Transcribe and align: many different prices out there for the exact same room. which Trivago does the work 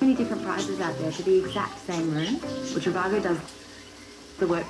many 0.00 0.14
different 0.14 0.42
prices 0.44 0.80
out 0.80 0.98
there 0.98 1.12
for 1.12 1.22
the 1.22 1.38
exact 1.38 1.78
same 1.86 2.12
room. 2.14 2.34
which 2.74 2.84
Trivago 2.84 3.22
does 3.22 3.38
the 4.38 4.46
work 4.46 4.66